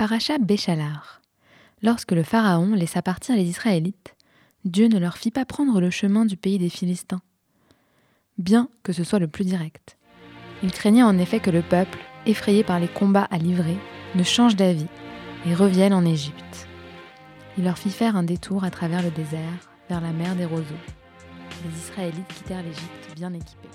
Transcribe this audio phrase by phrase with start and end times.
[0.00, 1.20] Paracha Béchalar.
[1.82, 4.16] Lorsque le Pharaon laissa partir les Israélites,
[4.64, 7.20] Dieu ne leur fit pas prendre le chemin du pays des Philistins,
[8.38, 9.98] bien que ce soit le plus direct.
[10.62, 13.76] Il craignait en effet que le peuple, effrayé par les combats à livrer,
[14.14, 14.86] ne change d'avis
[15.44, 16.66] et revienne en Égypte.
[17.58, 20.64] Il leur fit faire un détour à travers le désert, vers la mer des roseaux.
[21.62, 23.68] Les Israélites quittèrent l'Égypte bien équipés.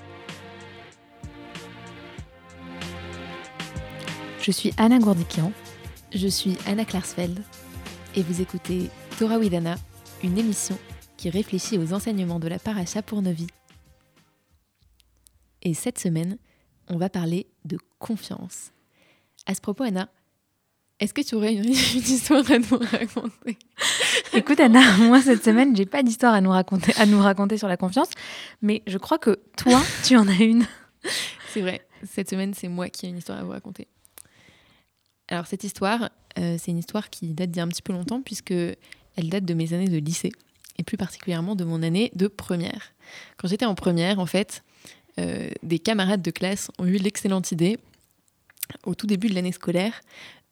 [4.41, 5.51] Je suis Anna Gourdikian.
[6.15, 7.41] Je suis Anna Klarsfeld
[8.15, 9.75] et vous écoutez Torah Widana,
[10.23, 10.79] une émission
[11.17, 13.49] qui réfléchit aux enseignements de la paracha pour nos vies.
[15.61, 16.37] Et cette semaine,
[16.87, 18.71] on va parler de confiance.
[19.45, 20.07] À ce propos, Anna,
[21.01, 23.57] est-ce que tu aurais une, histoire à nous raconter?
[24.31, 27.67] Écoute Anna, moi cette semaine, j'ai pas d'histoire à nous raconter à nous raconter sur
[27.67, 28.09] la confiance,
[28.61, 30.65] mais je crois que toi, tu en as une.
[31.51, 31.85] C'est vrai.
[32.09, 33.89] Cette semaine, c'est moi qui ai une histoire à vous raconter.
[35.27, 37.93] Alors cette histoire, euh, c'est une histoire qui date d'il y a un petit peu
[37.93, 40.31] longtemps puisque elle date de mes années de lycée
[40.77, 42.93] et plus particulièrement de mon année de première.
[43.37, 44.63] Quand j'étais en première, en fait,
[45.19, 47.79] euh, des camarades de classe ont eu l'excellente idée,
[48.85, 50.01] au tout début de l'année scolaire,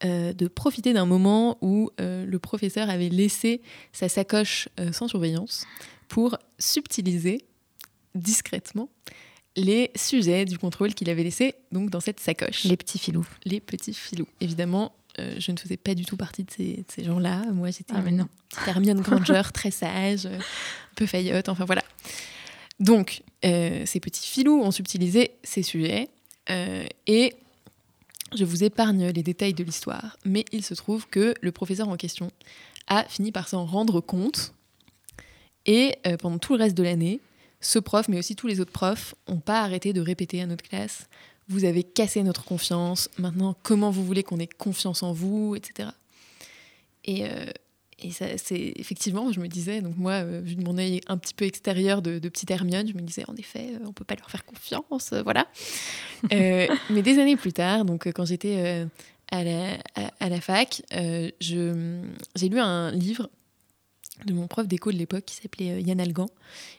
[0.06, 5.66] euh, de profiter d'un moment où le professeur avait laissé sa sacoche sans surveillance
[6.08, 7.46] pour subtiliser
[8.16, 8.90] discrètement
[9.56, 12.64] les sujets du contrôle qu'il avait laissé donc dans cette sacoche.
[12.64, 13.28] Les petits filous.
[13.46, 14.28] Les petits filous.
[14.42, 17.44] Évidemment, euh, je ne faisais pas du tout partie de ces, gens-là.
[17.52, 18.26] Moi, j'étais ah, une
[18.66, 21.84] Hermione Granger, très sage, euh, un peu faillotte, enfin voilà.
[22.80, 26.10] Donc, euh, ces petits filous ont subtilisé ces sujets
[27.08, 27.34] et
[28.36, 31.96] je vous épargne les détails de l'histoire, mais il se trouve que le professeur en
[31.96, 32.32] question
[32.88, 34.54] a fini par s'en rendre compte
[35.66, 37.22] et pendant tout le reste de l'année,
[37.64, 40.64] ce prof, mais aussi tous les autres profs, n'ont pas arrêté de répéter à notre
[40.64, 41.08] classe
[41.48, 45.90] Vous avez cassé notre confiance, maintenant comment vous voulez qu'on ait confiance en vous, etc.
[47.06, 47.46] Et, euh,
[48.12, 51.46] c'est effectivement, je me disais, donc moi, euh, vu de mon œil un petit peu
[51.46, 54.44] extérieur de, petite Hermione, je me disais, en effet, euh, on peut pas leur faire
[54.44, 55.48] confiance, voilà.
[56.32, 58.86] mais des années plus tard, donc quand j'étais
[59.32, 59.38] à
[60.20, 60.84] à, la, fac,
[61.40, 63.30] j'ai lu un livre
[64.26, 66.30] de mon prof d'éco de l'époque qui s'appelait euh, Yann Algan.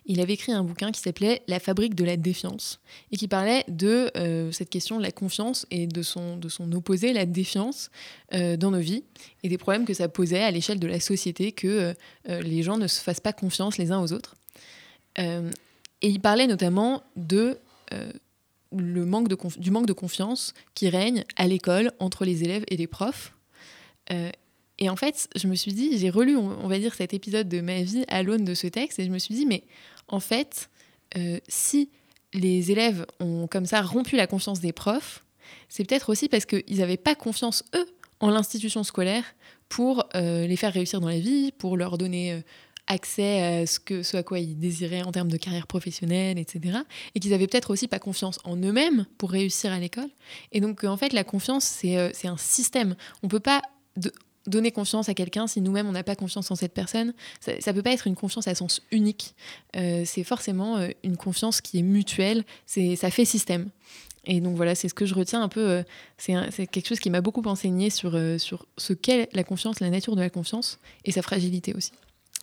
[0.07, 2.81] Il avait écrit un bouquin qui s'appelait La fabrique de la défiance
[3.11, 6.71] et qui parlait de euh, cette question de la confiance et de son, de son
[6.73, 7.91] opposé, la défiance,
[8.33, 9.05] euh, dans nos vies
[9.43, 11.95] et des problèmes que ça posait à l'échelle de la société que
[12.27, 14.37] les gens ne se fassent pas confiance les uns aux autres.
[15.19, 15.43] et
[16.03, 17.59] il parlait notamment de
[18.73, 22.77] le manque de du manque de confiance qui règne à l'école entre les élèves et
[22.77, 23.35] les profs.
[24.79, 27.61] Et en fait, je me suis dit, j'ai relu, on, va dire, cet épisode de
[27.61, 29.65] ma vie à l'aune de ce texte, et je me suis dit, mais
[30.09, 30.69] en fait,
[31.17, 31.91] euh, si
[32.33, 35.25] les élèves ont comme ça rompu la confiance des profs,
[35.69, 37.87] c'est peut-être aussi parce qu'ils n'avaient pas confiance, eux,
[38.21, 39.25] en l'institution scolaire
[39.69, 42.41] pour euh, les faire réussir dans la vie, pour leur donner euh,
[42.87, 46.79] accès à ce, que, ce à quoi ils désiraient en termes de carrière professionnelle, etc.
[47.15, 50.11] Et qu'ils n'avaient peut-être aussi pas confiance en eux-mêmes pour réussir à l'école.
[50.53, 52.97] Et donc, en fait, la confiance, c'est un système.
[53.23, 53.63] On peut pas...
[54.47, 57.15] donner confiance à quelqu'un si nous-mêmes on n'a pas confiance en cette personne.
[57.41, 59.35] Ça ne peut pas être une confiance à sens unique.
[59.77, 62.45] Euh, c'est forcément euh, une confiance qui est mutuelle.
[62.67, 63.71] C'est ça fait système.
[64.27, 65.61] Et donc voilà, c'est ce que je retiens un peu.
[65.61, 65.83] Euh,
[66.19, 70.17] c'est quelque chose qui m'a beaucoup enseigné sur, sur ce qu'est la confiance, la nature
[70.17, 71.93] de la confiance et sa fragilité aussi.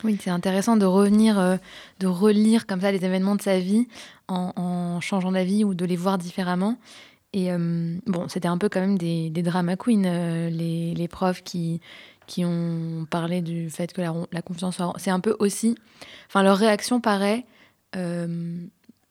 [0.03, 1.59] Oui, c'est intéressant de revenir,
[2.00, 3.88] de relire comme ça les événements de sa vie
[4.28, 6.78] en, en changeant d'avis ou de les voir différemment.
[7.34, 11.08] Et euh, bon, c'était un peu quand même des, des drama queens, euh, les, les,
[11.08, 11.80] profs qui,
[12.28, 15.78] qui ont parlé du fait que la, confiance C'est un peu aussi.
[16.28, 17.46] Enfin, leur réaction paraît
[17.96, 18.58] euh,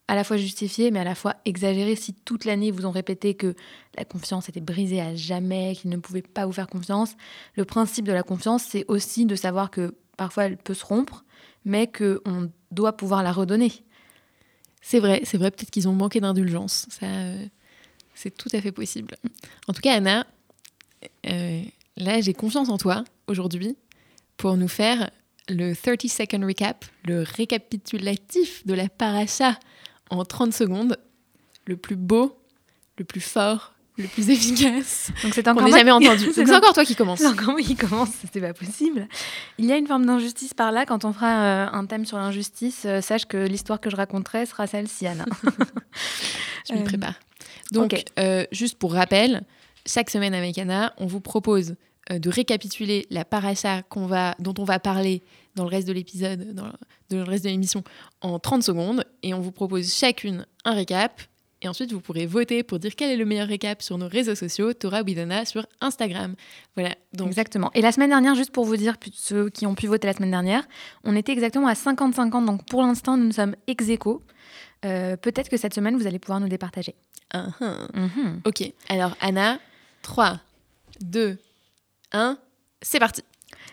[0.07, 1.97] à la fois justifiée, mais à la fois exagérée.
[1.97, 3.55] Si toute l'année vous ont répété que
[3.97, 7.17] la confiance était brisée à jamais, qu'ils ne pouvaient pas vous faire confiance,
[7.55, 11.25] le principe de la confiance, c'est aussi de savoir que parfois elle peut se rompre,
[11.65, 13.73] mais qu'on doit pouvoir la redonner.
[14.83, 16.87] C'est vrai, c'est vrai, peut-être qu'ils ont manqué d'indulgence.
[16.91, 17.07] Ça.
[18.15, 19.17] C'est tout à fait possible.
[19.67, 20.27] En tout cas, Anna,
[21.27, 21.63] euh,
[21.97, 23.77] là, j'ai confiance en toi aujourd'hui
[24.37, 25.11] pour nous faire
[25.49, 29.59] le 30 second recap, le récapitulatif de la paracha
[30.11, 30.97] en 30 secondes,
[31.67, 32.39] le plus beau,
[32.99, 35.11] le plus fort, le plus efficace.
[35.23, 36.31] Donc c'est encore jamais entendu.
[36.35, 37.21] c'est encore toi qui commence.
[37.21, 39.09] C'est encore moi qui commence, c'est pas possible.
[39.59, 40.87] Il y a une forme d'injustice par là.
[40.87, 44.47] Quand on fera euh, un thème sur l'injustice, euh, sache que l'histoire que je raconterai
[44.47, 45.25] sera celle-ci, Anna.
[46.69, 47.15] je me prépare.
[47.73, 49.43] Donc, euh, juste pour rappel,
[49.87, 51.77] chaque semaine avec Anna, on vous propose
[52.11, 55.23] euh, de récapituler la paracha va, dont on va parler
[55.55, 56.67] dans le reste de l'épisode, dans
[57.11, 57.85] le reste de l'émission,
[58.21, 59.05] en 30 secondes.
[59.23, 61.21] Et on vous propose chacune un récap
[61.63, 64.35] Et ensuite, vous pourrez voter pour dire quel est le meilleur récap sur nos réseaux
[64.35, 66.35] sociaux, Torah Widona sur Instagram.
[66.75, 66.95] Voilà.
[67.13, 67.29] Donc...
[67.29, 67.71] Exactement.
[67.75, 70.31] Et la semaine dernière, juste pour vous dire, ceux qui ont pu voter la semaine
[70.31, 70.67] dernière,
[71.05, 72.45] on était exactement à 50-50.
[72.45, 74.23] Donc pour l'instant, nous sommes ex aequo.
[74.85, 76.95] Euh, peut-être que cette semaine, vous allez pouvoir nous départager.
[77.35, 77.51] Uh
[78.45, 78.73] Ok.
[78.89, 79.59] Alors, Anna,
[80.03, 80.41] 3,
[81.01, 81.39] 2,
[82.13, 82.39] 1,
[82.83, 83.23] c'est parti.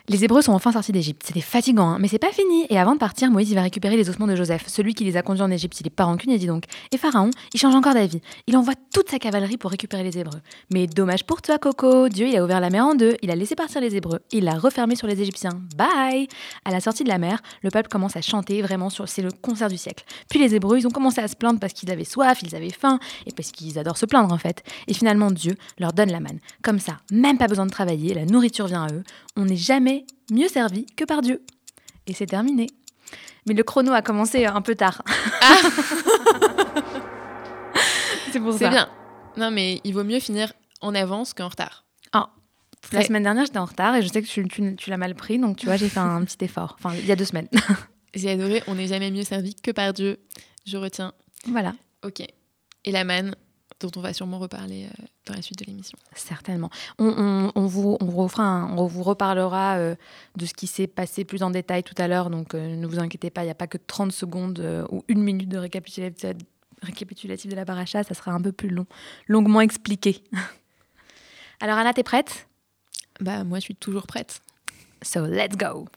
[0.09, 1.23] Les Hébreux sont enfin sortis d'Égypte.
[1.25, 2.65] C'était fatigant, hein mais c'est pas fini.
[2.69, 5.21] Et avant de partir, Moïse va récupérer les ossements de Joseph, celui qui les a
[5.21, 5.81] conduits en Égypte.
[5.81, 6.63] Il est pas rancunier, dis donc.
[6.93, 8.21] Et Pharaon, il change encore d'avis.
[8.47, 10.39] Il envoie toute sa cavalerie pour récupérer les Hébreux.
[10.71, 12.07] Mais dommage pour toi, Coco.
[12.07, 13.17] Dieu, il a ouvert la mer en deux.
[13.21, 14.19] Il a laissé partir les Hébreux.
[14.31, 15.59] Il l'a refermé sur les Égyptiens.
[15.75, 16.29] Bye
[16.63, 18.61] À la sortie de la mer, le peuple commence à chanter.
[18.61, 19.09] Vraiment, sur...
[19.09, 20.05] c'est le concert du siècle.
[20.29, 22.69] Puis les Hébreux, ils ont commencé à se plaindre parce qu'ils avaient soif, ils avaient
[22.69, 24.63] faim, et parce qu'ils adorent se plaindre en fait.
[24.87, 26.39] Et finalement, Dieu leur donne la manne.
[26.61, 29.03] Comme ça, même pas besoin de travailler, la nourriture vient à eux.
[29.35, 29.96] On n'est jamais
[30.31, 31.41] mieux servi que par Dieu.
[32.05, 32.67] Et c'est terminé.
[33.45, 35.01] Mais le chrono a commencé un peu tard.
[35.41, 35.57] Ah
[38.31, 38.59] c'est pour ça.
[38.59, 38.89] C'est bien.
[39.37, 40.51] Non, mais il vaut mieux finir
[40.81, 41.85] en avance qu'en retard.
[42.11, 42.29] Ah.
[42.91, 45.39] La semaine dernière, j'étais en retard et je sais que tu, tu, l'as mal pris,
[45.39, 46.77] donc tu vois, j'ai fait un petit effort.
[46.79, 47.49] Enfin, il y a deux semaines.
[48.13, 48.63] j'ai adoré.
[48.67, 50.19] On n'est jamais mieux servi que par Dieu.
[50.65, 51.13] Je retiens.
[51.47, 51.73] Voilà.
[52.05, 52.21] Ok.
[52.83, 53.35] Et la manne,
[53.79, 55.97] dont on va sûrement reparler euh, dans la suite de l'émission.
[56.15, 56.69] Certainement.
[56.99, 59.95] On, vous, on, on vous reparlera euh,
[60.35, 62.99] de ce qui s'est passé plus en détail tout à l'heure, donc euh, ne vous
[62.99, 66.31] inquiétez pas, il n'y a pas que 30 secondes ou une minute de récapitulatif,
[66.81, 68.85] récapitulatif de la paracha, ça sera un peu plus long,
[69.27, 70.23] longuement expliqué.
[71.59, 72.47] Alors Anna, t'es prête?
[73.19, 74.41] Bah moi je suis toujours prête.
[75.01, 75.87] So let's go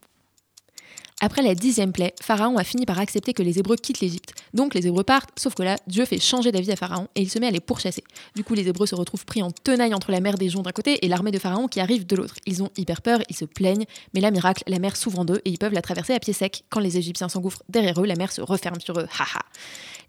[1.20, 4.32] après la dixième plaie, Pharaon a fini par accepter que les Hébreux quittent l'Égypte.
[4.54, 7.30] Donc les Hébreux partent, sauf que là, Dieu fait changer d'avis à Pharaon et il
[7.30, 8.02] se met à les pourchasser.
[8.34, 10.72] Du coup, les Hébreux se retrouvent pris en tenaille entre la mer des joncs d'un
[10.72, 12.36] côté et l'armée de Pharaon qui arrive de l'autre.
[12.46, 13.84] Ils ont hyper peur, ils se plaignent,
[14.14, 16.32] mais là, miracle, la mer s'ouvre en deux et ils peuvent la traverser à pied
[16.32, 16.64] sec.
[16.70, 19.06] Quand les Égyptiens s'engouffrent derrière eux, la mer se referme sur eux.
[19.18, 19.40] Haha.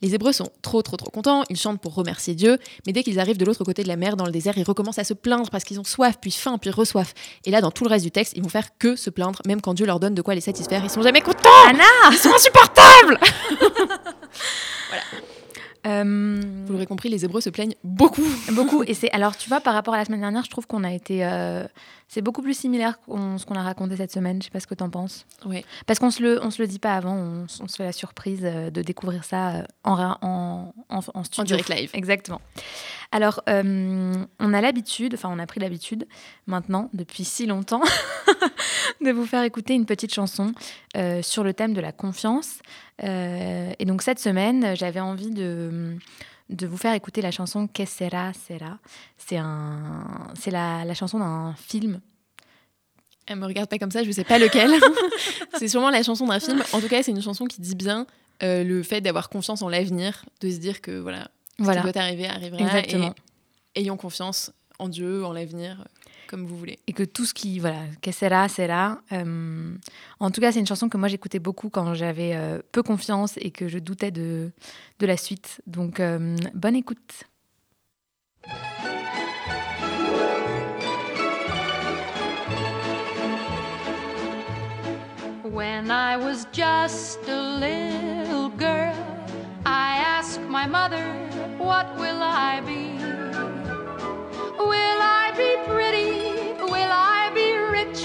[0.01, 3.19] Les Hébreux sont trop trop trop contents, ils chantent pour remercier Dieu, mais dès qu'ils
[3.19, 5.49] arrivent de l'autre côté de la mer, dans le désert, ils recommencent à se plaindre
[5.49, 7.13] parce qu'ils ont soif, puis faim, puis reçoivent.
[7.45, 9.61] Et là, dans tout le reste du texte, ils vont faire que se plaindre, même
[9.61, 10.81] quand Dieu leur donne de quoi les satisfaire.
[10.83, 13.19] Ils sont jamais contents Anna Ils sont insupportables
[14.89, 15.03] Voilà.
[15.87, 18.25] Euh, Vous l'aurez compris, les Hébreux se plaignent beaucoup.
[18.53, 18.83] Beaucoup.
[18.83, 20.91] Et c'est alors, tu vois, par rapport à la semaine dernière, je trouve qu'on a
[20.91, 21.25] été.
[21.25, 21.65] Euh,
[22.07, 24.41] c'est beaucoup plus similaire à ce qu'on a raconté cette semaine.
[24.41, 25.25] Je sais pas ce que tu en penses.
[25.45, 25.63] Oui.
[25.87, 27.15] Parce qu'on se le, on se le dit pas avant.
[27.15, 31.41] On, se fait la surprise euh, de découvrir ça en, en, en, en studio.
[31.41, 31.89] En direct live.
[31.93, 32.41] Exactement.
[33.11, 36.07] Alors, on a l'habitude, enfin, on a pris l'habitude
[36.47, 37.81] maintenant, depuis si longtemps,
[39.01, 40.53] de vous faire écouter une petite chanson
[41.21, 42.59] sur le thème de la confiance.
[43.03, 45.97] Euh, et donc cette semaine, j'avais envie de,
[46.49, 48.77] vous faire écouter la chanson Que sera, sera.
[49.17, 51.99] C'est la, la chanson d'un film.
[53.27, 54.71] Elle me regarde pas comme ça, je sais pas lequel.
[55.57, 56.61] c'est sûrement la chanson d'un film.
[56.73, 58.05] En tout cas, c'est une chanson qui dit bien
[58.43, 61.29] euh, le fait d'avoir confiance en l'avenir, de se dire que voilà,
[61.65, 62.61] ce qui doit arriver arrivera.
[62.61, 63.13] Exactement.
[63.75, 65.85] Et ayons confiance en Dieu, en l'avenir
[66.31, 66.79] comme vous voulez.
[66.87, 69.01] Et que tout ce qui, voilà, que sera, sera.
[69.11, 69.75] Euh,
[70.21, 73.33] en tout cas, c'est une chanson que moi j'écoutais beaucoup quand j'avais euh, peu confiance
[73.35, 74.49] et que je doutais de,
[74.99, 75.61] de la suite.
[75.67, 77.25] Donc, euh, bonne écoute.
[85.43, 88.95] When I was just a little girl,
[89.65, 91.05] I ask my mother,
[91.57, 92.97] What will I be?
[94.57, 96.53] Will I be pretty?
[96.63, 98.01] Will I be rich?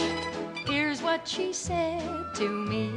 [0.66, 2.02] Here's what she said
[2.34, 2.90] to me.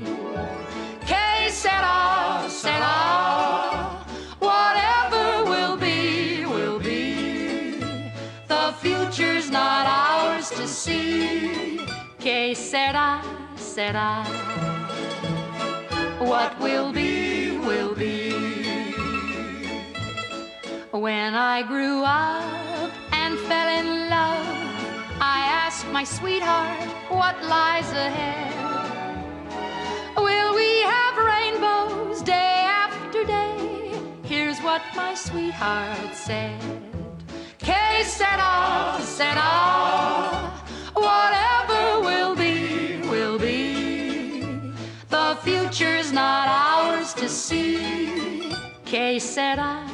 [1.08, 4.06] Que sera, sera.
[4.39, 7.82] Whatever will be, will be.
[8.48, 11.80] The future's not ours to see.
[12.20, 13.22] Que sera,
[13.56, 14.25] sera.
[16.20, 17.38] What will be,
[21.00, 24.48] When I grew up, and fell in love.
[25.22, 28.53] I asked my sweetheart what lies ahead.
[30.18, 33.94] Will we have rainbows day after day?
[34.24, 36.60] Here's what my sweetheart said.
[37.60, 40.51] Que sera, sera.
[40.96, 44.74] Whatever will be, will be.
[45.08, 48.51] The future's not ours to see.
[48.84, 49.88] Que sera,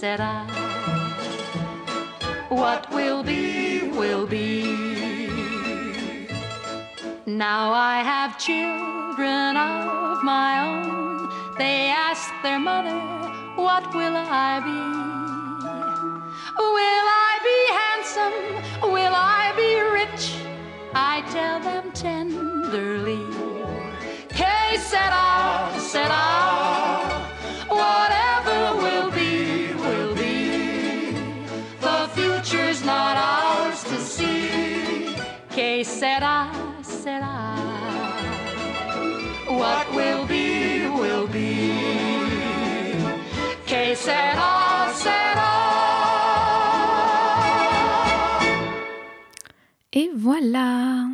[0.00, 0.46] sera.
[2.48, 4.48] What will be, will be.
[7.26, 11.28] Now I have children of my own.
[11.58, 12.98] They ask their mother,
[13.66, 14.80] What will I be?
[16.76, 18.38] Will I be handsome?
[18.96, 20.24] Will I be rich?
[20.94, 23.24] I tell them tenderly.
[24.38, 26.39] Que said I, said will
[36.00, 36.48] sera,
[36.82, 37.36] sera.
[39.60, 41.76] What will be, will be.
[43.66, 45.52] Que sera, sera.
[49.92, 51.08] Et voilà.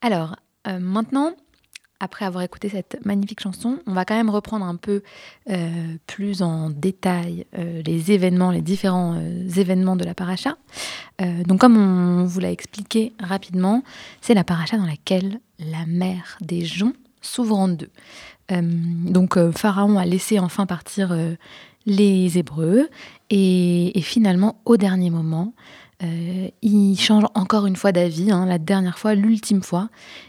[0.00, 0.34] Alors,
[0.66, 1.30] euh, maintenant,
[2.00, 5.02] après avoir écouté cette magnifique chanson, on va quand même reprendre un peu
[5.50, 10.56] euh, plus en détail euh, les événements, les différents euh, événements de la paracha.
[11.46, 13.82] Donc, comme on vous l'a expliqué rapidement,
[14.20, 17.88] c'est la paracha dans laquelle la mer des joncs s'ouvre en deux.
[18.50, 21.16] Donc, Pharaon a laissé enfin partir
[21.86, 22.90] les Hébreux
[23.30, 25.54] et finalement, au dernier moment,
[26.02, 29.88] euh, il change encore une fois d'avis, hein, la dernière fois, l'ultime fois.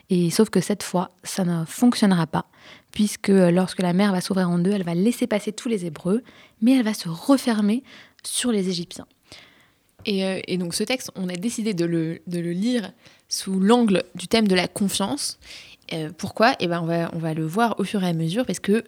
[0.09, 2.45] Et sauf que cette fois, ça ne fonctionnera pas,
[2.91, 5.85] puisque euh, lorsque la mer va s'ouvrir en deux, elle va laisser passer tous les
[5.85, 6.23] Hébreux,
[6.61, 7.83] mais elle va se refermer
[8.23, 9.07] sur les Égyptiens.
[10.05, 12.93] Et, euh, donc ce texte, on a décidé de le, lire
[13.27, 15.37] sous l'angle du thème de la confiance.
[16.17, 16.53] Pourquoi?
[16.59, 18.83] Eh ben on, va, le voir au fur et à mesure, parce que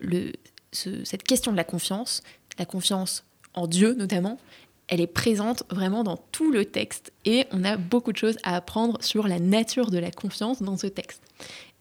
[0.71, 2.21] cette question de la confiance,
[2.57, 4.37] la confiance en Dieu notamment,
[4.89, 7.13] elle est présente vraiment dans tout le texte.
[7.23, 10.77] Et on a beaucoup de choses à apprendre sur la nature de la confiance dans
[10.77, 11.21] ce texte.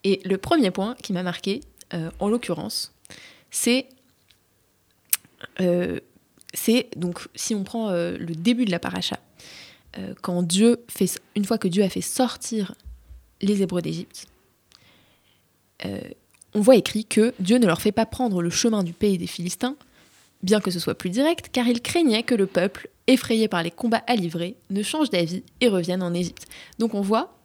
[0.05, 1.61] Et le premier point qui m'a marqué,
[1.95, 2.93] euh, en l'occurrence,
[3.51, 3.89] c'est
[5.61, 5.99] euh,
[6.53, 9.19] c'est donc si on prend euh, le début de la paracha,
[10.23, 12.77] quand Dieu fait, une fois que Dieu a fait sortir
[13.41, 14.29] les Hébreux d'Égypte,
[15.83, 19.27] on voit écrit que Dieu ne leur fait pas prendre le chemin du pays des
[19.27, 19.75] Philistins,
[20.45, 23.73] bien que ce soit plus direct, car il craignait que le peuple, effrayé par les
[23.73, 26.47] combats à livrer, ne change d'avis et revienne en Égypte.
[26.79, 27.37] Donc on voit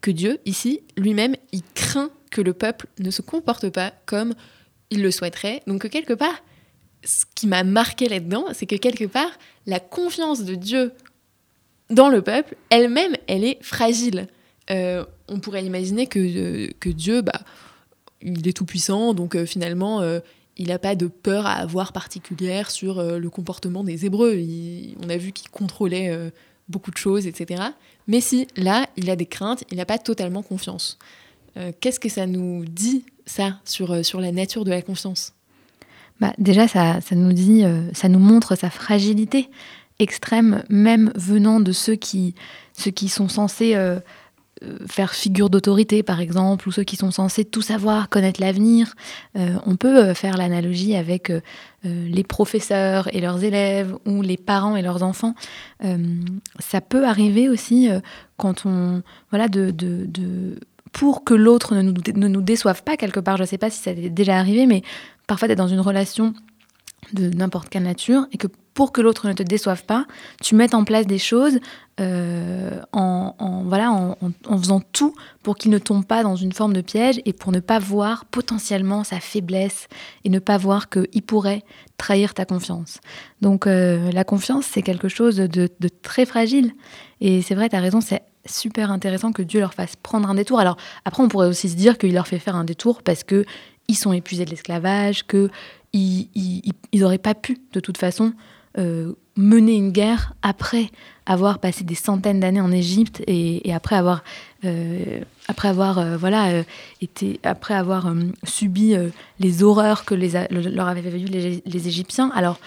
[0.00, 4.34] que Dieu, ici, lui-même, il craint que le peuple ne se comporte pas comme
[4.90, 5.62] il le souhaiterait.
[5.66, 6.42] Donc que quelque part,
[7.04, 9.30] ce qui m'a marqué là-dedans, c'est que quelque part,
[9.66, 10.92] la confiance de Dieu
[11.90, 14.26] dans le peuple, elle-même, elle est fragile.
[14.70, 17.40] Euh, on pourrait imaginer que, euh, Dieu, bah,
[18.22, 20.02] il est tout puissant, donc euh, finalement,
[20.56, 24.38] il n'a pas de peur à avoir particulière sur euh, le comportement des Hébreux.
[25.04, 26.30] On a vu qu'il contrôlait euh,
[26.68, 27.62] beaucoup de choses, etc.
[28.06, 30.98] Mais si, là, il a des craintes, il n'a pas totalement confiance.
[31.56, 35.34] Euh, Qu'est-ce que ça nous dit, ça, sur, sur la nature de la confiance?
[36.20, 39.50] Bah, déjà, ça, ça nous dit, ça nous montre sa fragilité
[39.98, 42.34] extrême, même venant de ceux qui,
[42.72, 43.74] ceux qui sont censés
[44.86, 48.94] faire figure d'autorité, par exemple, ou ceux qui sont censés tout savoir, connaître l'avenir.
[49.36, 51.40] Euh, on peut euh, faire l'analogie avec euh,
[51.84, 55.34] euh, les professeurs et leurs élèves, ou les parents et leurs enfants.
[55.84, 55.98] Euh,
[56.58, 58.00] ça peut arriver aussi euh,
[58.38, 60.58] quand on, voilà, de, de, de
[60.92, 63.36] pour que l'autre ne nous, ne nous déçoive pas quelque part.
[63.36, 64.82] Je ne sais pas si ça est déjà arrivé, mais
[65.26, 66.32] parfois d'être dans une relation
[67.12, 70.06] de n'importe quelle nature et que pour que l'autre ne te déçoive pas,
[70.42, 71.58] tu mettes en place des choses
[71.98, 76.52] euh, en, en- voilà, en, en- faisant tout pour qu'il ne tombe pas dans une
[76.52, 79.88] forme de piège et pour ne pas voir potentiellement sa faiblesse
[80.24, 81.62] et ne pas voir qu'il pourrait
[81.96, 82.98] trahir ta confiance.
[83.40, 85.46] Donc euh, la confiance, c'est quelque chose de,
[85.80, 86.72] de très fragile.
[87.22, 90.34] Et c'est vrai, tu as raison, c'est super intéressant que Dieu leur fasse prendre un
[90.34, 90.60] détour.
[90.60, 90.76] Alors
[91.06, 93.46] après, on pourrait aussi se dire qu'il leur fait faire un détour parce que
[93.88, 95.48] ils sont épuisés de l'esclavage, que
[95.96, 98.32] ils, ils, ils auraient pas pu, de toute façon,
[98.78, 100.90] euh, mener une guerre après
[101.24, 104.22] avoir passé des centaines d'années en Égypte et, après avoir,
[104.64, 106.62] euh, après avoir euh, voilà,
[107.00, 108.12] été, après avoir
[108.44, 108.94] subi
[109.40, 112.30] les horreurs que leur avaient vécu les, les Égyptiens.
[112.34, 112.58] Alors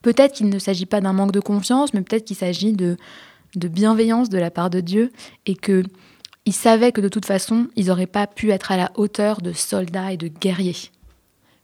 [0.00, 2.96] peut-être qu'il ne s'agit pas d'un manque de confiance, mais peut-être qu'il s'agit de,
[3.54, 5.12] de bienveillance de la part de Dieu
[5.44, 5.82] et que
[6.46, 9.52] ils savaient que de toute façon, ils n'auraient pas pu être à la hauteur de
[9.52, 10.90] soldats et de guerriers.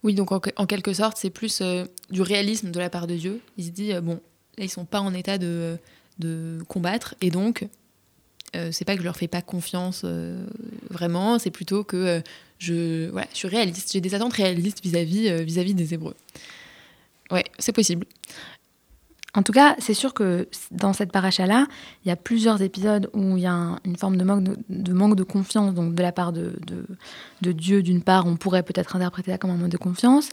[0.02, 3.40] Oui, donc en, quelque sorte, c'est plus euh, du réalisme de la part de Dieu.
[3.58, 4.20] Il se dit, euh, bon,
[4.56, 5.78] là, ils sont pas en état de,
[6.68, 7.66] combattre, et donc,
[8.56, 10.04] euh, c'est pas que je leur fais pas confiance
[10.90, 12.22] vraiment, c'est plutôt que
[12.60, 16.14] je, suis réaliste, j'ai des attentes réalistes vis-à-vis euh, vis-à-vis des Hébreux.
[17.30, 18.06] Ouais, c'est possible.
[19.36, 21.66] En tout cas, c'est sûr que dans cette paracha-là,
[22.04, 24.44] il y a plusieurs épisodes où il y a un- une forme de manque
[25.16, 26.52] de, confiance, donc de la part de,
[27.40, 30.30] Dieu, d'une part, on pourrait peut-être interpréter ça comme un manque de confiance,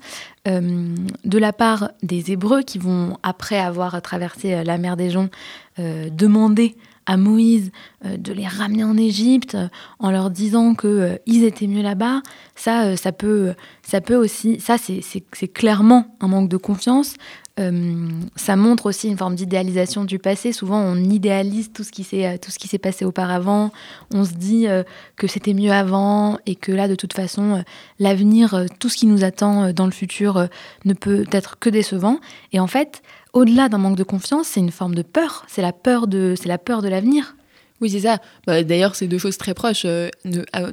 [0.48, 5.10] euh, de la part des Hébreux qui vont, après avoir traversé euh, la mer des
[5.12, 5.32] Joncs,
[5.80, 6.76] euh, demander
[7.06, 7.72] à Moïse
[8.04, 9.56] de les ramener en Égypte
[10.00, 12.22] en leur disant que ils étaient mieux là-bas.
[12.56, 17.16] Ça, ça peut, ça peut aussi, ça c'est clairement un manque de confiance.
[17.60, 20.52] Euh, ça montre aussi une forme d'idéalisation du passé.
[20.52, 23.72] Souvent, on idéalise tout ce qui s'est euh, tout ce qui s'est passé auparavant.
[24.14, 24.84] On se dit euh,
[25.16, 27.64] que c'était mieux avant et que là, de toute façon,
[28.00, 30.48] l'avenir, tout ce qui nous attend dans le futur,
[30.86, 32.20] ne peut être que décevant.
[32.54, 33.02] Et en fait,
[33.34, 35.46] au-delà d'un manque de confiance, c'est une forme de peur.
[35.48, 37.36] C'est la peur de, c'est la peur de l'avenir.
[37.82, 38.20] Oui, c'est ça.
[38.46, 39.86] Bah, D'ailleurs, c'est deux choses très proches.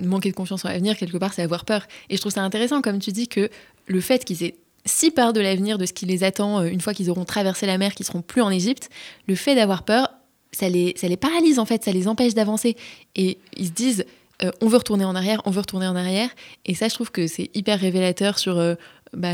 [0.03, 1.87] Manquer de confiance en l'avenir, quelque part, c'est avoir peur.
[2.11, 3.49] Et je trouve ça intéressant, comme tu dis, que
[3.87, 6.81] le fait qu'ils aient si peur de l'avenir, de ce qui les attend euh, une
[6.81, 8.89] fois qu'ils auront traversé la mer, qu'ils seront plus en Égypte,
[9.27, 10.09] le fait d'avoir peur,
[10.53, 12.77] ça les, ça les paralyse en fait, ça les empêche d'avancer.
[13.17, 14.05] Et ils se disent,
[14.43, 16.29] euh, on veut retourner en arrière, on veut retourner en arrière.
[16.67, 18.75] Et ça, je trouve que c'est hyper révélateur sur euh,
[19.13, 19.33] bah,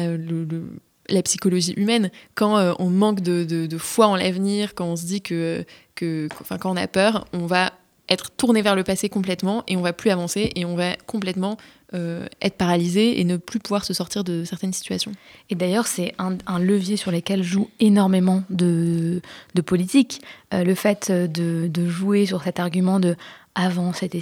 [1.09, 2.11] la psychologie humaine.
[2.35, 5.65] Quand on manque de, de- de foi en l'avenir, quand on se dit que,
[5.95, 7.73] que, enfin, quand on a peur, on va
[8.11, 11.57] être tourné vers le passé complètement et on va plus avancer et on va complètement
[11.95, 15.13] euh, être paralysé et ne plus pouvoir se sortir de certaines situations.
[15.49, 19.23] Et d'ailleurs, c'est un, levier sur lequel joue énormément de,
[19.55, 20.23] de politique.
[20.53, 23.17] Euh, le fait de, de jouer sur cet argument de
[23.55, 24.21] avant, c'était-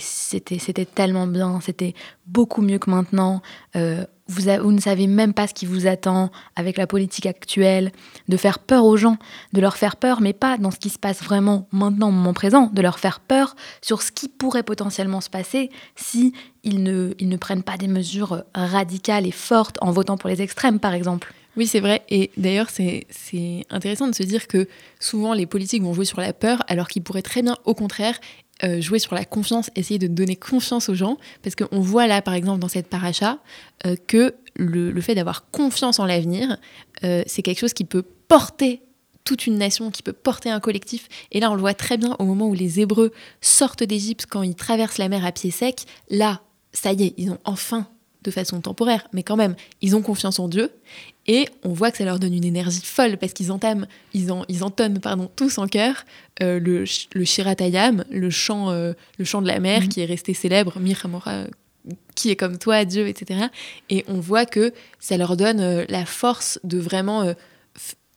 [0.95, 1.95] tellement bien, c'était
[2.27, 3.43] beaucoup mieux que maintenant.
[3.77, 7.93] Euh, vous, ne savez même pas ce qui vous attend avec la politique actuelle,
[8.29, 9.17] de faire peur aux gens,
[9.53, 12.35] de leur faire peur, mais pas dans ce qui se passe vraiment maintenant, au moment
[12.35, 17.15] présent, de leur faire peur sur ce qui pourrait potentiellement se passer si ils ne,
[17.19, 20.93] ils ne prennent pas des mesures radicales et fortes en votant pour les extrêmes, par
[20.93, 21.33] exemple.
[21.57, 22.03] Oui, c'est vrai.
[22.09, 23.07] Et d'ailleurs, c'est
[23.71, 24.69] intéressant de se dire que
[25.01, 28.21] souvent les politiques vont jouer sur la peur, alors qu'ils pourraient très bien, au contraire,
[28.65, 31.17] euh, jouer sur la confiance, essayer de donner confiance aux gens.
[31.43, 33.39] Parce qu'on voit là, par exemple, dans cette paracha,
[33.87, 36.57] euh, que le, le fait d'avoir confiance en l'avenir,
[37.05, 38.83] euh, c'est quelque chose qui peut porter
[39.25, 41.09] toute une nation, qui peut porter un collectif.
[41.33, 44.43] Et là, on le voit très bien au moment où les Hébreux sortent d'Égypte, quand
[44.43, 45.85] ils traversent la mer à pied sec.
[46.09, 46.41] Là,
[46.73, 47.87] ça y est, ils ont enfin,
[48.29, 50.71] de façon temporaire, mais quand même, ils ont confiance en Dieu.
[51.27, 54.45] Et on voit que ça leur donne une énergie folle parce qu'ils entament, ils, en,
[54.49, 56.05] ils entonnent pardon, tous en chœur
[56.43, 59.89] euh, le, le Shiratayam, le chant, euh, le chant de la mer Mhm.
[59.89, 61.47] qui est resté célèbre, Mirhamora, euh,
[62.15, 63.47] qui est comme toi, Dieu, etc.
[63.91, 67.33] Et on voit que ça leur donne euh, la force de vraiment,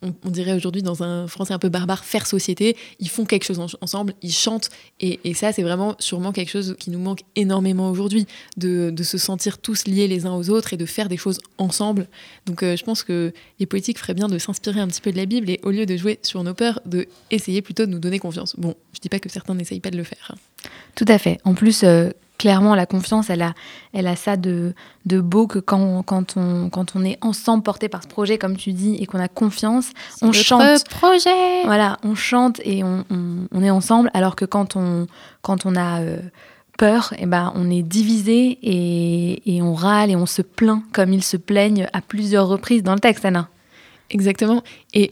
[0.01, 2.75] on, dirait aujourd'hui dans un français un peu barbare, faire société.
[2.99, 4.69] Ils font quelque chose en- ensemble, ils chantent.
[4.99, 8.27] Et, ça, c'est vraiment sûrement quelque chose qui nous manque énormément aujourd'hui,
[8.57, 12.07] de, se sentir tous liés les uns aux autres et de faire des choses ensemble.
[12.45, 15.17] Donc euh, je pense que les politiques feraient bien de s'inspirer un petit peu de
[15.17, 17.99] la Bible et au lieu de jouer sur nos peurs, de essayer plutôt de nous
[17.99, 18.55] donner confiance.
[18.57, 20.35] Bon, je dis pas que certains n'essayent pas de le faire.
[20.95, 21.39] Tout à fait.
[21.43, 22.11] En plus, euh,
[22.41, 23.53] clairement, la confiance, elle a,
[23.93, 24.73] elle a ça de,
[25.05, 28.57] de beau que quand, quand, on, quand on est ensemble porté par ce projet, comme
[28.57, 29.91] tu dis, et qu'on a confiance,
[30.23, 30.83] on chante.
[30.89, 31.63] projet.
[31.65, 35.05] Voilà, on chante et on, on- on est ensemble, alors que quand on,
[35.43, 36.17] quand on a euh,
[36.79, 41.13] peur, eh ben, on est divisé et, et on râle et on se plaint comme
[41.13, 43.49] ils se plaignent à plusieurs reprises dans le texte, Anna.
[44.09, 44.63] Exactement.
[44.93, 45.09] Et,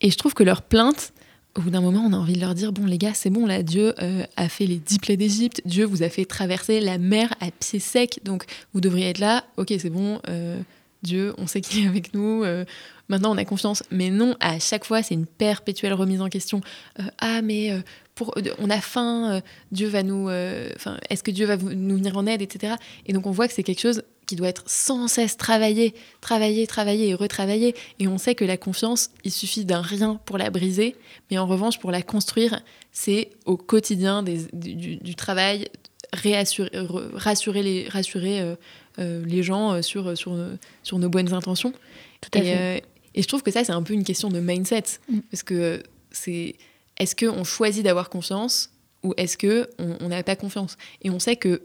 [0.00, 1.12] et je trouve que leur plainte,
[1.56, 3.46] au bout d'un moment, on a envie de leur dire bon, les gars, c'est bon,
[3.46, 6.98] là, Dieu euh, a fait les dix plaies d'Égypte, Dieu vous a fait traverser la
[6.98, 10.60] mer à pied sec, donc vous devriez être là, ok, c'est bon, euh,
[11.02, 12.64] Dieu, on sait qu'il est avec nous, euh,
[13.08, 13.82] maintenant on a confiance.
[13.90, 16.60] Mais non, à chaque fois, c'est une perpétuelle remise en question.
[17.00, 17.80] Euh, ah, mais euh,
[18.14, 19.40] pour, on a faim,
[19.72, 20.28] Dieu va nous.
[20.76, 22.74] Enfin, est-ce que Dieu va nous venir en aide, etc.
[23.06, 26.66] Et donc on voit que c'est quelque chose qui doit être sans cesse travaillé, travaillé,
[26.66, 27.74] travaillé et retravaillé.
[27.98, 30.94] Et on sait que la confiance, il suffit d'un rien pour la briser,
[31.30, 32.60] mais en revanche, pour la construire,
[32.92, 35.68] c'est au quotidien du, travail,
[36.12, 38.56] rassurer les, rassurer,
[38.98, 41.72] les gens euh, sur, sur, euh, sur nos bonnes intentions.
[42.20, 42.58] Tout à et, fait.
[42.58, 44.84] euh, et je trouve que ça, c'est un peu une question de mindset.
[45.08, 45.18] Mm.
[45.30, 46.54] Parce que c'est
[46.98, 48.70] est-ce qu'on choisit d'avoir confiance
[49.02, 50.76] ou est-ce qu'on on n'a pas confiance?
[51.02, 51.62] Et on sait que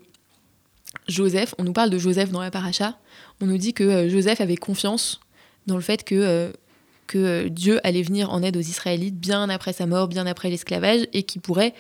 [1.08, 2.98] Joseph, on nous parle de Joseph dans la paracha,
[3.42, 5.20] on nous dit que euh, Joseph avait confiance
[5.68, 6.52] dans le fait que, euh,
[7.08, 10.50] que euh, Dieu allait venir en aide aux Israélites bien après sa mort, bien après
[10.50, 11.74] l'esclavage, et qu'il pourrait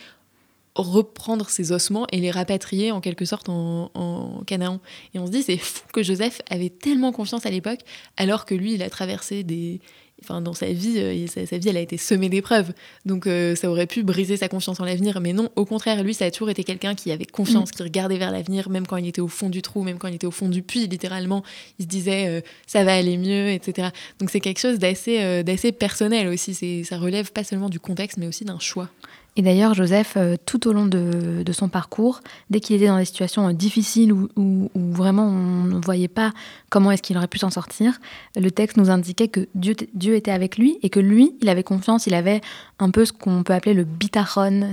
[0.78, 4.80] reprendre ses ossements et les rapatrier en quelque sorte en, en Canaan.
[5.14, 7.80] Et on se dit, c'est fou que Joseph avait tellement confiance à l'époque,
[8.18, 9.80] alors que lui, il a traversé des...
[10.24, 12.74] Enfin, dans sa vie, euh, sa, sa vie, elle a été semée d'épreuves.
[13.06, 15.22] Donc, euh, ça aurait pu briser sa confiance en l'avenir.
[15.22, 18.18] Mais non, au contraire, lui, ça a toujours été quelqu'un qui avait confiance, qui regardait
[18.18, 20.32] vers l'avenir, même quand il était au fond du trou, même quand il était au
[20.32, 21.44] fond du puits, littéralement.
[21.78, 23.90] Il se disait, euh, ça va aller mieux, etc.
[24.20, 26.56] Donc, c'est quelque chose d'assez d'assez personnel aussi.
[26.56, 28.90] C'est- Ça relève pas seulement du contexte, mais aussi d'un choix.
[29.38, 33.06] Et d'ailleurs, Joseph, euh, tout au long de, son parcours, dès qu'il était dans des
[33.06, 36.34] situations euh, difficiles où, où- vraiment on ne voyait pas
[36.70, 38.00] comment est-ce qu'il aurait pu s'en sortir,
[38.36, 42.08] le texte nous indiquait que Dieu, était avec lui et que lui, il avait confiance,
[42.08, 42.42] il avait
[42.80, 43.86] un peu ce qu'on peut appeler le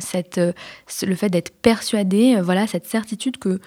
[0.01, 0.53] cette, euh,
[1.07, 3.61] le fait d'être persuadé, voilà, cette certitude que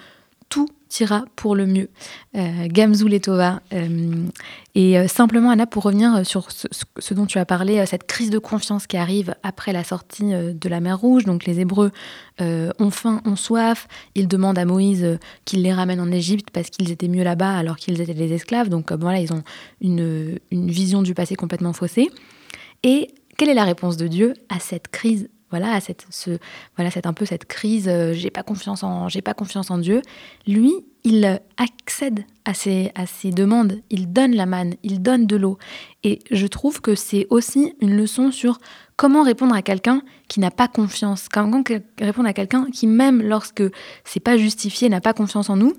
[0.48, 0.68] tout
[1.00, 1.88] ira pour le mieux.
[2.36, 3.60] Euh, Gamzou Letova.
[3.72, 4.26] euh,
[4.74, 8.30] et euh, simplement, Anna, pour revenir sur ce, dont tu as parlé, euh, cette crise
[8.30, 11.24] de confiance qui arrive après la sortie euh, de la mer Rouge.
[11.24, 11.90] Donc les Hébreux
[12.40, 13.88] euh, ont faim, ont soif.
[14.14, 17.56] Ils demandent à Moïse euh, qu'il les ramène en Égypte parce qu'ils étaient mieux là-bas
[17.56, 18.68] alors qu'ils étaient des esclaves.
[18.68, 19.42] Donc euh, voilà, ils ont
[19.80, 22.08] une, une vision du passé complètement faussée.
[22.82, 26.38] Et quelle est la réponse de Dieu à cette crise voilà à cette ce
[26.76, 29.78] voilà cette un peu cette crise euh, j'ai pas confiance en j'ai pas confiance en
[29.78, 30.02] Dieu.
[30.46, 30.72] Lui
[31.04, 33.80] il accède à ses à ses demandes.
[33.90, 35.58] Il donne la manne il donne de l'eau.
[36.04, 38.58] Et je trouve que c'est aussi une leçon sur
[38.96, 41.62] comment répondre à quelqu'un qui n'a pas confiance comment
[42.00, 43.62] répondre à quelqu'un qui même lorsque
[44.04, 45.74] c'est pas justifié n'a pas confiance en nous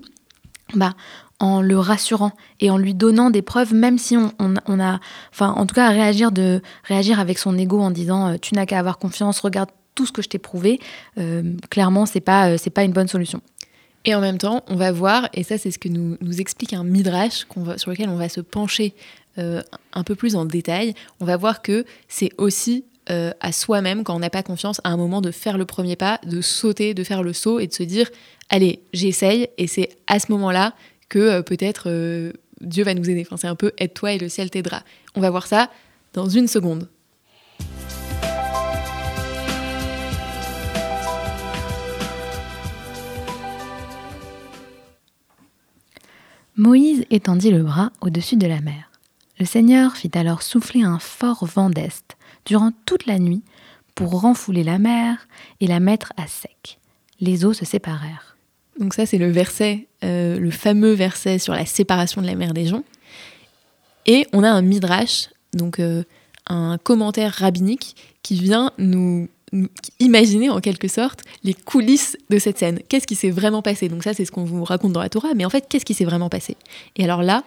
[0.74, 0.94] bah
[1.38, 5.00] en le rassurant et en lui donnant des preuves, même si on, on- a,
[5.32, 8.54] enfin, en tout cas, à réagir de réagir avec son ego en disant, euh, tu
[8.54, 10.78] n'as qu'à avoir confiance, regarde tout ce que je t'ai prouvé.
[11.18, 13.40] Euh, clairement, c'est pas, euh, c'est pas une bonne solution.
[14.04, 16.72] Et en même temps, on va voir, et ça c'est ce que nous, nous explique
[16.74, 18.94] un midrash va- sur lequel on va se pencher
[19.36, 24.14] un peu plus en détail, on va voir que c'est aussi euh, à soi-même, quand
[24.14, 27.04] on n'a pas confiance, à un moment de faire le premier pas, de sauter, de
[27.04, 28.08] faire le saut et de se dire,
[28.48, 30.74] allez, j'essaye, et c'est à ce moment-là
[31.08, 33.26] que euh, peut-être euh, Dieu va nous aider.
[33.36, 34.82] C'est un peu aide-toi et le ciel t'aidera.
[35.14, 35.70] On va voir ça
[36.12, 36.88] dans une seconde.
[46.56, 48.89] Moïse étendit le bras au-dessus de la mer.
[49.40, 53.42] Le Seigneur fit alors souffler un fort vent d'est durant toute la nuit
[53.94, 55.26] pour renfouler la mer
[55.60, 56.78] et la mettre à sec.
[57.20, 58.36] Les eaux se séparèrent.
[58.78, 62.52] Donc ça, c'est le verset, euh, le fameux verset sur la séparation de la mer
[62.52, 62.84] des gens.
[64.04, 66.02] Et on a un midrash, donc euh,
[66.46, 69.68] un commentaire rabbinique qui vient nous, nous
[70.00, 72.80] imaginer en quelque sorte les coulisses de cette scène.
[72.90, 73.88] Qu'est-ce qui s'est vraiment passé?
[73.88, 75.94] Donc ça, c'est ce qu'on vous raconte dans la Torah, mais en fait, qu'est-ce qui
[75.94, 76.58] s'est vraiment passé?
[76.96, 77.42] Et alors là,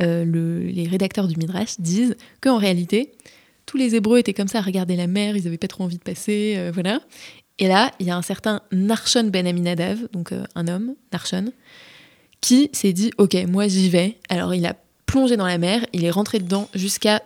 [0.00, 3.12] euh, le- les rédacteurs du midrash disent qu'en réalité,
[3.66, 5.98] tous les Hébreux étaient comme ça à regarder la mer, ils n'avaient pas trop envie
[5.98, 7.00] de passer, euh, voilà.
[7.58, 11.52] Et là, il y a un certain Narshon ben Aminadav, donc euh, un homme, Narshon,
[12.40, 14.16] qui s'est dit Ok, moi j'y vais.
[14.28, 17.22] Alors il a plongé dans la mer, il est rentré dedans jusqu'à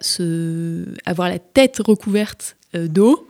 [1.04, 3.28] avoir la tête recouverte d'eau,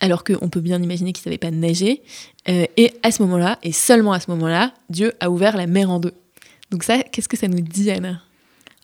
[0.00, 2.00] alors qu'on peut bien imaginer qu'il ne savait pas nager.
[2.46, 6.00] Et à ce moment-là, et seulement à ce moment-là, Dieu a ouvert la mer en
[6.00, 6.14] deux.
[6.70, 8.22] Donc ça, qu'est-ce que ça nous dit, Anna?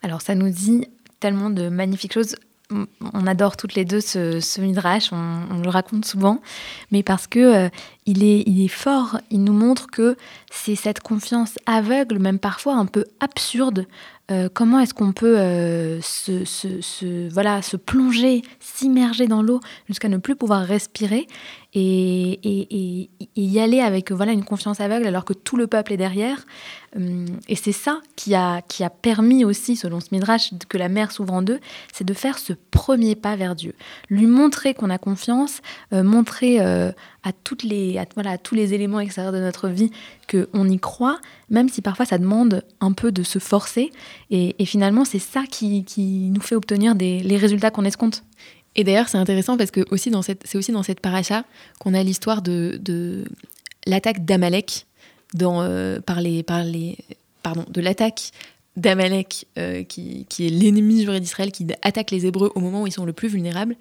[0.07, 0.87] Alors ça nous dit
[1.19, 2.37] tellement de magnifiques choses.
[2.71, 6.41] On- adore toutes les deux ce, midrash, on, on le raconte souvent,
[6.93, 7.69] mais parce que euh,
[8.07, 10.17] il, est, il est fort, il nous montre que
[10.51, 13.87] c'est cette confiance aveugle, même parfois un peu absurde.
[14.31, 19.61] euh, comment est-ce qu'on peut euh, se, se- se- voilà, se plonger, s'immerger dans l'eau
[19.89, 21.27] jusqu'à ne plus pouvoir respirer
[21.75, 25.97] et, et- y aller avec voilà, une confiance aveugle alors que tout le peuple est
[25.97, 26.45] derrière?
[26.97, 30.89] Hum, et c'est ça qui a, qui a permis aussi, selon ce midrash, que la
[30.89, 31.61] mer s'ouvre en deux,
[31.93, 33.75] c'est de faire ce premier pas vers Dieu.
[34.09, 35.61] Lui montrer qu'on a confiance,
[35.93, 39.91] euh, montrer à, toutes les, à, voilà, à tous les éléments extérieurs de notre vie
[40.31, 41.19] qu'on y croit,
[41.51, 43.93] même si parfois ça demande un peu de se forcer.
[44.31, 48.25] Et, et finalement, c'est ça qui, qui nous fait obtenir des, les résultats qu'on escompte.
[48.77, 51.45] Et d'ailleurs, c'est intéressant parce que aussi dans cette, c'est aussi dans cette paracha
[51.81, 53.25] qu'on a l'histoire de, de
[53.87, 54.87] l'attaque d'Amalek
[55.35, 56.99] dans, euh, par les, par les,
[57.43, 58.31] pardon, de l'attaque
[58.77, 62.87] d'Amalek euh, qui, qui est l'ennemi juré d'Israël qui attaque les Hébreux au moment où
[62.87, 63.77] ils sont le plus vulnérables.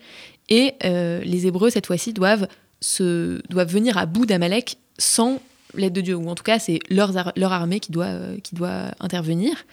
[0.48, 2.48] Et euh, les Hébreux cette fois-ci doivent
[2.82, 5.42] se, doivent venir à bout d'Amalek sans
[5.74, 8.92] l'aide de Dieu, ou en tout cas c'est leur armée qui doit, euh, qui doit
[9.00, 9.66] intervenir.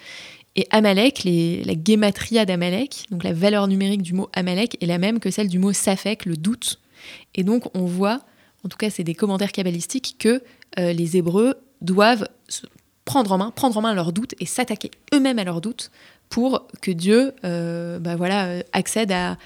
[0.55, 5.19] Et Amalek, la guématria d'Amalek, donc la valeur numérique du mot Amalek, est la même
[5.19, 6.79] que celle du mot Safek, le doute.
[7.33, 8.21] Et donc on voit,
[8.63, 10.43] en tout cas c'est des commentaires kabbalistiques, que
[10.79, 12.27] euh, les Hébreux doivent
[13.03, 15.91] prendre en main, prendre en main leurs doutes et s'attaquer eux-mêmes à leurs doutes
[16.29, 19.37] pour que Dieu euh, bah voilà, accède à,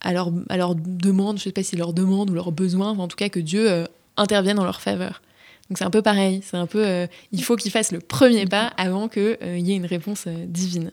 [0.00, 3.08] à leur, à leur demande, je sais pas si leur demande ou leurs besoins, en
[3.08, 3.84] tout cas que Dieu euh,
[4.16, 5.22] intervienne en leur faveur.
[5.68, 8.46] Donc c'est un peu pareil, c'est un peu, euh, il faut qu'ils fassent le premier
[8.46, 10.90] pas avant qu'il y ait une réponse euh, divine.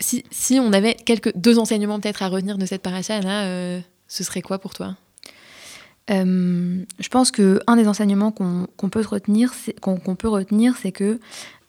[0.00, 4.42] Si, on avait quelques, deux enseignements peut-être à retenir de cette paracha, euh, ce serait
[4.42, 4.96] quoi pour toi?
[6.10, 11.18] Euh, je pense que un des enseignements qu'on peut retenir, c'est que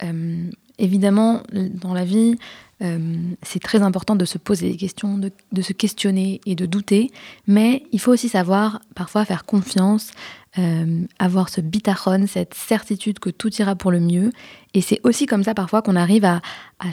[0.03, 2.37] euh, évidemment dans la vie,
[2.81, 7.11] euh, c'est très important de se poser des questions, de, se questionner et de douter,
[7.45, 10.11] mais il faut aussi savoir parfois faire confiance,
[10.57, 14.31] euh, avoir ce bitachon, cette certitude que tout ira pour le mieux.
[14.73, 16.41] Et c'est aussi comme ça parfois qu'on arrive à,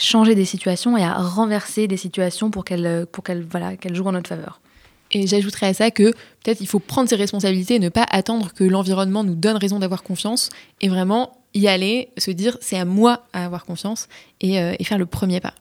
[0.00, 4.08] changer des situations et à renverser des situations pour qu'elles pour qu'elles voilà, qu'elles jouent
[4.08, 4.60] en notre faveur.
[5.12, 6.10] Et j'ajouterais à ça que
[6.42, 9.78] peut-être il faut prendre ses responsabilités et ne pas attendre que l'environnement nous donne raison
[9.78, 14.08] d'avoir confiance et vraiment y aller, se dire c'est à moi à avoir confiance
[14.42, 15.54] euh, et faire le premier pas.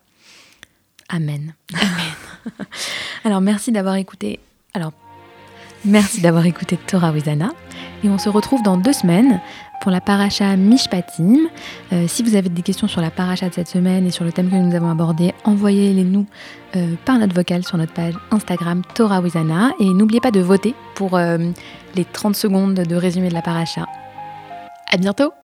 [1.09, 1.53] Amen.
[1.73, 2.55] Amen.
[3.23, 4.39] Alors merci d'avoir écouté.
[4.73, 4.91] Alors
[5.83, 7.51] merci d'avoir écouté Torah Wizana
[8.03, 9.39] et on se retrouve dans deux semaines
[9.81, 11.47] pour la paracha Mishpatim.
[11.93, 14.31] Euh, si vous avez des questions sur la paracha de cette semaine et sur le
[14.31, 16.25] thème que nous avons abordé, envoyez-les nous
[16.75, 19.71] euh, par notre vocale sur notre page Instagram Torah Wizana.
[19.79, 21.37] Et n'oubliez pas de voter pour euh,
[21.95, 23.85] les 30 secondes de résumé de la paracha.
[24.91, 25.31] À bientôt